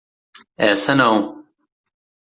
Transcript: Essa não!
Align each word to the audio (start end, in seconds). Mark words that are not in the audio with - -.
Essa 0.57 0.95
não! 0.95 1.45